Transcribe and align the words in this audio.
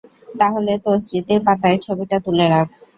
তাহলে 0.35 0.71
তোর 0.85 0.97
স্মৃতির 1.05 1.39
পাতায় 1.47 1.77
ছবিটা 1.85 2.17
তুলে 2.25 2.45
রাখ। 2.53 2.67